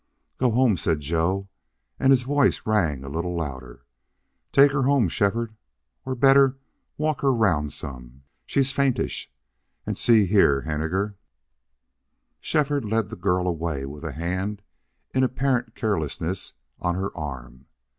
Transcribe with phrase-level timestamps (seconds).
[0.39, 1.47] "Go home," said Joe,
[1.99, 3.85] and his voice rang a little louder.
[4.51, 5.55] "Take her home, Shefford.
[6.07, 6.57] Or, better,
[6.97, 8.23] walk her round some.
[8.47, 9.31] She's faintish....
[9.85, 11.17] And see here, Henninger"
[12.41, 14.63] Shefford led the girl away with a hand
[15.13, 17.67] in apparent carelessness on her arm.